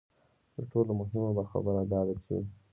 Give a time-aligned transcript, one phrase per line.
[0.53, 2.35] تر ټولو مهمه خبره دا ده چې.